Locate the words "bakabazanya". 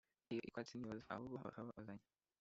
1.45-2.05